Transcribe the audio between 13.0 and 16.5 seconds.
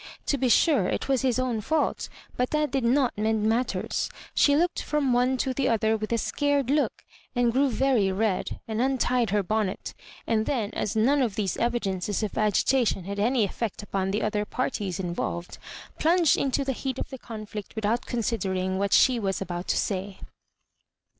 had any effect upon the other parties involved, plunged